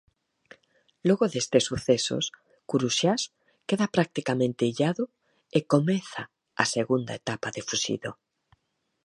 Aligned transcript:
Logo 1.07 1.25
destes 1.33 1.63
sucesos, 1.69 2.25
"Curuxás" 2.69 3.21
queda 3.67 3.87
practicamente 3.95 4.63
illado 4.71 5.03
e 5.57 5.59
comeza 5.73 6.21
a 6.63 6.65
segunda 6.75 7.13
etapa 7.19 7.49
de 7.55 7.61
fuxido. 7.69 8.11